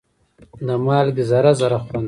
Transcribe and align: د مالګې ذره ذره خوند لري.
د 0.65 0.69
مالګې 0.85 1.23
ذره 1.29 1.51
ذره 1.59 1.77
خوند 1.83 1.93
لري. 1.93 1.99